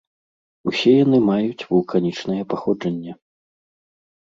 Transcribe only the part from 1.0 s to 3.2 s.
яны маюць вулканічнае паходжанне.